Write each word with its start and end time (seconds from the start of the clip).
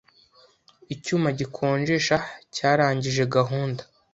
Icyuma 0.93 1.29
gikonjesha 1.39 2.15
cyarangije 2.55 3.23
gahunda. 3.35 3.81